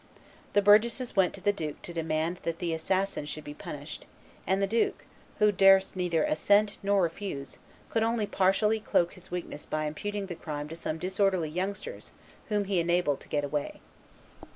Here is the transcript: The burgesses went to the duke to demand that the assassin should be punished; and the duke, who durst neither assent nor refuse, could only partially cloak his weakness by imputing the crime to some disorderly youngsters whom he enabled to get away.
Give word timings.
The 0.53 0.63
burgesses 0.63 1.15
went 1.15 1.35
to 1.35 1.41
the 1.41 1.53
duke 1.53 1.79
to 1.83 1.93
demand 1.93 2.37
that 2.37 2.57
the 2.57 2.73
assassin 2.73 3.27
should 3.27 3.43
be 3.43 3.53
punished; 3.53 4.07
and 4.47 4.59
the 4.59 4.65
duke, 4.65 5.05
who 5.37 5.51
durst 5.51 5.95
neither 5.95 6.23
assent 6.23 6.79
nor 6.81 7.03
refuse, 7.03 7.59
could 7.91 8.01
only 8.01 8.25
partially 8.25 8.79
cloak 8.79 9.13
his 9.13 9.29
weakness 9.29 9.63
by 9.67 9.85
imputing 9.85 10.25
the 10.25 10.33
crime 10.33 10.67
to 10.69 10.75
some 10.75 10.97
disorderly 10.97 11.49
youngsters 11.49 12.13
whom 12.49 12.63
he 12.63 12.79
enabled 12.79 13.19
to 13.19 13.29
get 13.29 13.43
away. 13.43 13.79